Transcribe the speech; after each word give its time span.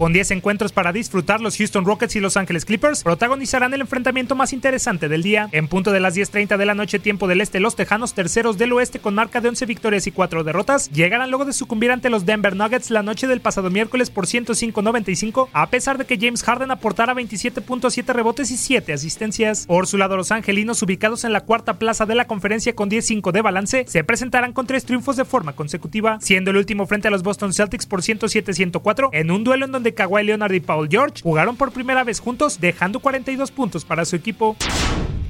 Con 0.00 0.14
10 0.14 0.30
encuentros 0.30 0.72
para 0.72 0.94
disfrutar, 0.94 1.42
los 1.42 1.58
Houston 1.58 1.84
Rockets 1.84 2.16
y 2.16 2.20
Los 2.20 2.38
Ángeles 2.38 2.64
Clippers 2.64 3.02
protagonizarán 3.02 3.74
el 3.74 3.82
enfrentamiento 3.82 4.34
más 4.34 4.54
interesante 4.54 5.10
del 5.10 5.22
día. 5.22 5.50
En 5.52 5.68
punto 5.68 5.92
de 5.92 6.00
las 6.00 6.16
10.30 6.16 6.56
de 6.56 6.64
la 6.64 6.72
noche, 6.72 6.98
tiempo 6.98 7.28
del 7.28 7.42
este, 7.42 7.60
los 7.60 7.76
Tejanos, 7.76 8.14
terceros 8.14 8.56
del 8.56 8.72
oeste 8.72 9.00
con 9.00 9.14
marca 9.14 9.42
de 9.42 9.50
11 9.50 9.66
victorias 9.66 10.06
y 10.06 10.10
4 10.10 10.42
derrotas, 10.42 10.88
llegarán 10.90 11.28
luego 11.28 11.44
de 11.44 11.52
sucumbir 11.52 11.90
ante 11.90 12.08
los 12.08 12.24
Denver 12.24 12.56
Nuggets 12.56 12.88
la 12.88 13.02
noche 13.02 13.26
del 13.26 13.42
pasado 13.42 13.68
miércoles 13.68 14.08
por 14.08 14.24
105-95, 14.24 15.50
a 15.52 15.68
pesar 15.68 15.98
de 15.98 16.06
que 16.06 16.16
James 16.18 16.44
Harden 16.44 16.70
aportara 16.70 17.12
27.7 17.12 18.14
rebotes 18.14 18.50
y 18.50 18.56
7 18.56 18.94
asistencias. 18.94 19.66
Por 19.66 19.86
su 19.86 19.98
lado, 19.98 20.16
los 20.16 20.32
angelinos, 20.32 20.82
ubicados 20.82 21.24
en 21.24 21.34
la 21.34 21.42
cuarta 21.42 21.78
plaza 21.78 22.06
de 22.06 22.14
la 22.14 22.26
conferencia 22.26 22.74
con 22.74 22.88
10-5 22.88 23.32
de 23.32 23.42
balance, 23.42 23.84
se 23.86 24.02
presentarán 24.02 24.54
con 24.54 24.66
tres 24.66 24.86
triunfos 24.86 25.18
de 25.18 25.26
forma 25.26 25.52
consecutiva, 25.52 26.16
siendo 26.22 26.52
el 26.52 26.56
último 26.56 26.86
frente 26.86 27.08
a 27.08 27.10
los 27.10 27.22
Boston 27.22 27.52
Celtics 27.52 27.84
por 27.84 28.00
107-104, 28.00 29.10
en 29.12 29.30
un 29.30 29.44
duelo 29.44 29.66
en 29.66 29.72
donde 29.72 29.89
Kawhi 29.94 30.24
Leonard 30.24 30.52
y 30.52 30.60
Paul 30.60 30.88
George 30.90 31.22
jugaron 31.22 31.56
por 31.56 31.72
primera 31.72 32.04
vez 32.04 32.20
juntos, 32.20 32.60
dejando 32.60 33.00
42 33.00 33.50
puntos 33.50 33.84
para 33.84 34.04
su 34.04 34.16
equipo. 34.16 34.56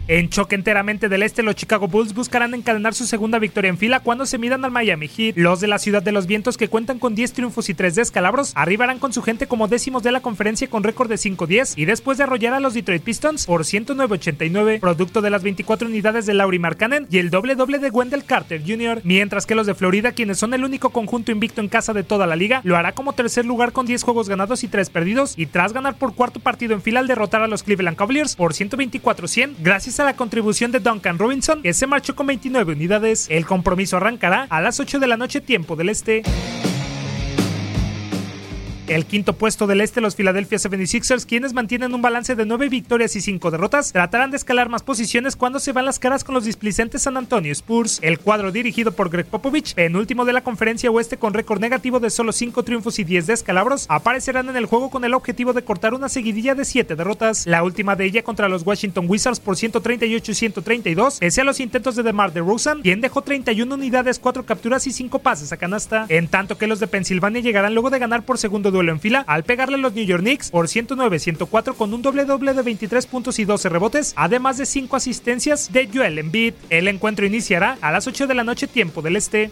En 0.09 0.29
choque 0.29 0.55
enteramente 0.55 1.09
del 1.09 1.23
este, 1.23 1.43
los 1.43 1.55
Chicago 1.55 1.87
Bulls 1.89 2.15
buscarán 2.15 2.55
encadenar 2.55 2.95
su 2.95 3.07
segunda 3.07 3.39
victoria 3.39 3.69
en 3.69 3.79
fila 3.79 4.01
cuando 4.01 4.27
se 4.27 4.39
midan 4.39 4.65
al 4.65 4.71
Miami 4.71 5.09
Heat. 5.09 5.37
Los 5.37 5.61
de 5.61 5.69
la 5.69 5.79
Ciudad 5.79 6.03
de 6.03 6.13
los 6.13 6.27
Vientos, 6.27 6.57
que 6.57 6.69
cuentan 6.69 6.99
con 6.99 7.15
10 7.15 7.33
triunfos 7.33 7.69
y 7.69 7.75
3 7.75 7.95
descalabros, 7.95 8.53
arribarán 8.55 8.99
con 8.99 9.13
su 9.13 9.23
gente 9.23 9.47
como 9.47 9.69
décimos 9.69 10.03
de 10.03 10.13
la 10.13 10.21
conferencia 10.21 10.69
con 10.69 10.83
récord 10.83 11.09
de 11.09 11.17
5-10 11.17 11.75
y 11.77 11.85
después 11.85 12.19
de 12.19 12.25
arrollar 12.25 12.55
a 12.55 12.61
los 12.61 12.75
Detroit 12.75 13.03
Pistons 13.03 13.47
por 13.47 13.63
109-89, 13.63 14.81
producto 14.81 15.21
de 15.21 15.31
las 15.31 15.43
24 15.43 15.89
unidades 15.89 16.27
de 16.27 16.35
Laurie 16.35 16.59
Markkanen 16.59 17.07
y 17.11 17.19
el 17.19 17.31
doble 17.31 17.55
doble 17.55 17.79
de 17.79 17.91
Wendell 17.91 18.25
Carter 18.25 18.63
Jr., 18.67 19.01
mientras 19.05 19.47
que 19.47 19.55
los 19.55 19.67
de 19.67 19.75
Florida, 19.75 20.13
quienes 20.13 20.39
son 20.39 20.55
el 20.55 20.65
único 20.65 20.91
conjunto 20.91 21.33
invicto 21.33 21.61
en 21.61 21.69
casa 21.69 21.93
de 21.93 22.03
toda 22.03 22.27
la 22.27 22.37
liga, 22.37 22.61
lo 22.65 22.77
hará 22.77 22.93
como 22.93 23.13
tercer 23.13 23.45
lugar 23.45 23.73
con 23.73 23.87
10 23.87 24.03
juegos 24.03 24.29
ganados 24.29 24.65
y 24.65 24.69
3 24.69 24.91
perdidos 24.91 25.35
y 25.37 25.47
tras 25.47 25.73
ganar 25.73 25.97
por 25.97 26.15
cuarto 26.15 26.41
partido 26.41 26.75
en 26.75 26.83
fila 26.83 27.01
al 27.01 27.07
derrotar 27.07 27.43
a 27.43 27.49
los 27.49 27.63
Cleveland 27.63 27.97
Cavaliers 27.97 28.37
por 28.37 28.55
124-100 28.55 29.55
gracias 29.61 30.00
a 30.00 30.00
la 30.05 30.17
contribución 30.17 30.73
de 30.73 30.81
Duncan 30.81 31.19
Robinson, 31.19 31.63
que 31.63 31.75
se 31.75 31.87
marchó 31.87 32.15
con 32.17 32.27
29 32.27 32.73
unidades. 32.73 33.27
El 33.31 33.47
compromiso 33.47 33.97
arrancará 33.97 34.47
a 34.51 34.61
las 34.61 34.81
8 34.81 34.99
de 34.99 35.07
la 35.07 35.17
noche 35.17 35.41
tiempo 35.41 35.77
del 35.77 35.89
este. 35.89 36.23
El 38.91 39.07
quinto 39.07 39.35
puesto 39.35 39.69
del 39.69 39.83
este, 39.83 40.01
los 40.01 40.17
Philadelphia 40.17 40.59
76ers, 40.59 41.25
quienes 41.25 41.53
mantienen 41.53 41.95
un 41.95 42.03
balance 42.03 42.35
de 42.35 42.45
9 42.45 42.69
victorias 42.69 43.15
y 43.15 43.21
5 43.21 43.53
derrotas, 43.53 43.93
tratarán 43.93 44.33
de 44.33 44.37
escalar 44.37 44.69
más 44.69 44.83
posiciones 44.83 45.37
cuando 45.37 45.61
se 45.61 45.71
van 45.71 45.85
las 45.85 46.01
caras 46.01 46.25
con 46.25 46.35
los 46.35 46.45
displicentes 46.45 47.03
San 47.03 47.17
Antonio 47.17 47.53
Spurs. 47.53 48.01
El 48.03 48.19
cuadro 48.19 48.51
dirigido 48.51 48.91
por 48.91 49.09
Greg 49.09 49.27
Popovich, 49.27 49.75
penúltimo 49.75 50.25
de 50.25 50.33
la 50.33 50.41
conferencia 50.41 50.91
oeste 50.91 51.19
con 51.19 51.35
récord 51.35 51.61
negativo 51.61 52.01
de 52.01 52.11
solo 52.11 52.33
5 52.33 52.65
triunfos 52.65 52.99
y 52.99 53.05
10 53.05 53.29
descalabros, 53.29 53.87
aparecerán 53.89 54.49
en 54.49 54.57
el 54.57 54.67
juego 54.67 54.91
con 54.91 55.05
el 55.05 55.15
objetivo 55.15 55.53
de 55.53 55.63
cortar 55.63 55.95
una 55.95 56.09
seguidilla 56.09 56.57
de 56.57 56.65
7 56.65 56.97
derrotas, 56.97 57.47
la 57.47 57.63
última 57.63 57.95
de 57.95 58.07
ella 58.07 58.25
contra 58.25 58.49
los 58.49 58.67
Washington 58.67 59.05
Wizards 59.09 59.39
por 59.39 59.57
138 59.57 60.33
y 60.33 60.35
132, 60.35 61.19
pese 61.21 61.43
a 61.43 61.45
los 61.45 61.61
intentos 61.61 61.95
de 61.95 62.03
DeMar 62.03 62.33
DeRozan, 62.33 62.83
quien 62.83 63.01
dejó 63.01 63.23
31 63.23 63.73
unidades, 63.73 64.19
4 64.19 64.45
capturas 64.45 64.89
y 64.89 64.93
5 64.93 65.21
pases 65.21 65.53
a 65.53 65.59
canasta, 65.59 66.07
en 66.09 66.27
tanto 66.27 66.59
que 66.59 66.67
los 66.67 66.81
de 66.81 66.89
Pensilvania 66.89 67.41
llegarán 67.41 67.75
luego 67.75 67.91
de 67.91 68.01
ganar 68.01 68.25
por 68.25 68.37
segundo 68.37 68.73
duelo 68.73 68.80
en 68.89 69.01
fila 69.01 69.25
al 69.27 69.45
pegarle 69.45 69.75
a 69.75 69.79
los 69.79 69.95
New 69.95 70.05
York 70.05 70.23
Knicks 70.23 70.51
por 70.51 70.67
109-104 70.67 71.77
con 71.77 71.93
un 71.93 72.03
doble 72.03 72.25
doble 72.25 72.55
de 72.55 72.63
23 72.63 73.07
puntos 73.07 73.39
y 73.39 73.45
12 73.45 73.69
rebotes, 73.69 74.13
además 74.17 74.57
de 74.57 74.67
5 74.67 74.97
asistencias 74.97 75.73
de 75.73 75.89
Joel 75.93 76.19
Embiid. 76.19 76.55
El 76.71 76.89
encuentro 76.89 77.27
iniciará 77.27 77.77
a 77.81 77.93
las 77.93 78.07
8 78.07 78.27
de 78.27 78.35
la 78.35 78.45
noche 78.45 78.67
tiempo 78.67 79.03
del 79.03 79.17
este. 79.17 79.51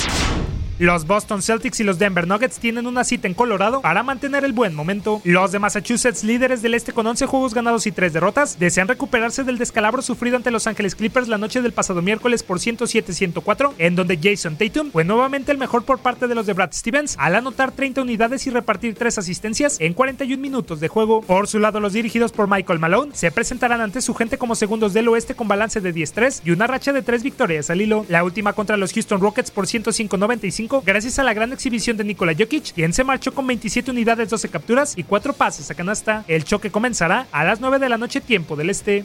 Los 0.78 1.08
Boston 1.08 1.42
Celtics 1.42 1.80
y 1.80 1.84
los 1.84 1.98
Denver 1.98 2.28
Nuggets 2.28 2.60
tienen 2.60 2.86
una 2.86 3.02
cita 3.02 3.26
en 3.26 3.34
Colorado 3.34 3.80
para 3.80 4.04
mantener 4.04 4.44
el 4.44 4.52
buen 4.52 4.76
momento. 4.76 5.20
Los 5.24 5.50
de 5.50 5.58
Massachusetts, 5.58 6.22
líderes 6.22 6.62
del 6.62 6.74
este 6.74 6.92
con 6.92 7.04
11 7.04 7.26
juegos 7.26 7.52
ganados 7.52 7.88
y 7.88 7.90
3 7.90 8.12
derrotas, 8.12 8.60
desean 8.60 8.86
recuperarse 8.86 9.42
del 9.42 9.58
descalabro 9.58 10.02
sufrido 10.02 10.36
ante 10.36 10.52
Los 10.52 10.68
Ángeles 10.68 10.94
Clippers 10.94 11.26
la 11.26 11.36
noche 11.36 11.62
del 11.62 11.72
pasado 11.72 12.00
miércoles 12.00 12.44
por 12.44 12.60
107-104, 12.60 13.72
en 13.78 13.96
donde 13.96 14.20
Jason 14.22 14.56
Tatum 14.56 14.92
fue 14.92 15.02
nuevamente 15.02 15.50
el 15.50 15.58
mejor 15.58 15.84
por 15.84 15.98
parte 15.98 16.28
de 16.28 16.36
los 16.36 16.46
de 16.46 16.52
Brad 16.52 16.72
Stevens 16.72 17.16
al 17.18 17.34
anotar 17.34 17.72
30 17.72 18.02
unidades 18.02 18.46
y 18.46 18.50
repartir 18.50 18.94
3 18.94 19.18
asistencias 19.18 19.78
en 19.80 19.94
41 19.94 20.40
minutos 20.40 20.78
de 20.78 20.86
juego. 20.86 21.22
Por 21.22 21.48
su 21.48 21.58
lado, 21.58 21.80
los 21.80 21.92
dirigidos 21.92 22.30
por 22.30 22.48
Michael 22.48 22.78
Malone 22.78 23.16
se 23.16 23.32
presentarán 23.32 23.80
ante 23.80 24.00
su 24.00 24.14
gente 24.14 24.38
como 24.38 24.54
segundos 24.54 24.92
del 24.92 25.08
oeste 25.08 25.34
con 25.34 25.48
balance 25.48 25.80
de 25.80 25.92
10-3 25.92 26.42
y 26.44 26.52
una 26.52 26.68
racha 26.68 26.92
de 26.92 27.02
3 27.02 27.24
victorias 27.24 27.68
al 27.68 27.80
hilo. 27.80 28.06
La 28.08 28.22
última 28.22 28.52
contra 28.52 28.76
los 28.76 28.92
Houston 28.92 29.20
Rockets 29.20 29.50
por 29.50 29.66
105-95 29.66 30.67
gracias 30.84 31.18
a 31.18 31.22
la 31.22 31.34
gran 31.34 31.52
exhibición 31.52 31.96
de 31.96 32.04
Nikola 32.04 32.34
Jokic, 32.38 32.72
quien 32.72 32.92
se 32.92 33.04
marchó 33.04 33.34
con 33.34 33.46
27 33.46 33.90
unidades, 33.90 34.30
12 34.30 34.48
capturas 34.48 34.96
y 34.96 35.02
4 35.02 35.32
pases 35.32 35.70
a 35.70 35.74
canasta. 35.74 36.24
El 36.28 36.44
choque 36.44 36.70
comenzará 36.70 37.26
a 37.32 37.44
las 37.44 37.60
9 37.60 37.78
de 37.78 37.88
la 37.88 37.98
noche 37.98 38.20
tiempo 38.20 38.56
del 38.56 38.70
este. 38.70 39.04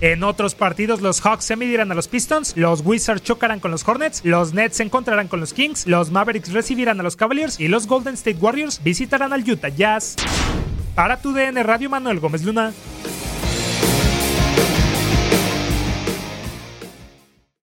En 0.00 0.22
otros 0.22 0.54
partidos, 0.54 1.00
los 1.00 1.20
Hawks 1.20 1.44
se 1.44 1.56
medirán 1.56 1.90
a 1.90 1.94
los 1.94 2.06
Pistons, 2.06 2.56
los 2.56 2.82
Wizards 2.84 3.22
chocarán 3.22 3.58
con 3.58 3.72
los 3.72 3.86
Hornets, 3.86 4.24
los 4.24 4.54
Nets 4.54 4.76
se 4.76 4.84
encontrarán 4.84 5.26
con 5.26 5.40
los 5.40 5.52
Kings, 5.52 5.88
los 5.88 6.12
Mavericks 6.12 6.52
recibirán 6.52 7.00
a 7.00 7.02
los 7.02 7.16
Cavaliers 7.16 7.58
y 7.58 7.66
los 7.66 7.88
Golden 7.88 8.14
State 8.14 8.38
Warriors 8.40 8.80
visitarán 8.82 9.32
al 9.32 9.48
Utah 9.48 9.70
Jazz. 9.70 10.14
Para 10.94 11.20
tu 11.20 11.32
DN 11.32 11.62
Radio, 11.64 11.90
Manuel 11.90 12.20
Gómez 12.20 12.44
Luna. 12.44 12.72